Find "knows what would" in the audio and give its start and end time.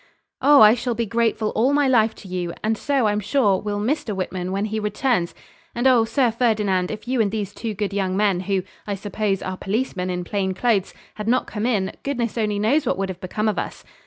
12.57-13.09